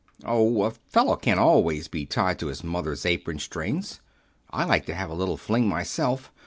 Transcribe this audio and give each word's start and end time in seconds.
"Oh, 0.25 0.63
a 0.63 0.71
fellow 0.71 1.15
can't 1.15 1.39
always 1.39 1.87
be 1.87 2.07
tied 2.07 2.39
to 2.39 2.47
his 2.47 2.63
mother's 2.63 3.05
apron 3.05 3.37
strings. 3.37 3.99
I 4.49 4.63
like 4.63 4.87
to 4.87 4.95
have 4.95 5.11
a 5.11 5.15
little 5.15 5.37
fling 5.37 5.67
myself. 5.67 6.31